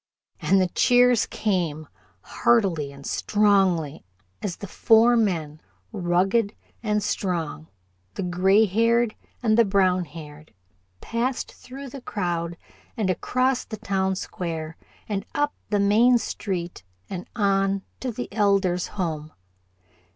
[0.39, 1.87] And the cheers came,
[2.21, 4.03] heartily and strongly,
[4.41, 7.67] as the four men, rugged and strong,
[8.15, 10.55] the gray haired and the brown haired,
[11.01, 12.57] passed through the crowd
[12.97, 14.75] and across the town square
[15.07, 19.31] and up the main street, and on to the Elder's home.